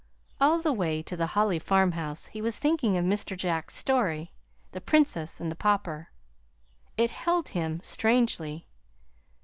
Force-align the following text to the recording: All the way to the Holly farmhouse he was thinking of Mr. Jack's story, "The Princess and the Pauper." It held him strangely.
All 0.39 0.57
the 0.57 0.73
way 0.73 1.03
to 1.03 1.15
the 1.15 1.27
Holly 1.37 1.59
farmhouse 1.59 2.25
he 2.25 2.41
was 2.41 2.57
thinking 2.57 2.97
of 2.97 3.05
Mr. 3.05 3.37
Jack's 3.37 3.77
story, 3.77 4.31
"The 4.71 4.81
Princess 4.81 5.39
and 5.39 5.51
the 5.51 5.55
Pauper." 5.55 6.09
It 6.97 7.11
held 7.11 7.49
him 7.49 7.79
strangely. 7.83 8.65